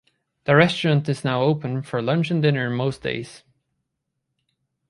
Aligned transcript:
The 0.45 0.55
restaurant 0.55 1.07
is 1.09 1.23
now 1.23 1.43
open 1.43 1.83
for 1.83 2.01
lunch 2.01 2.31
and 2.31 2.41
dinner 2.41 2.71
most 2.71 3.03
days. 3.03 3.43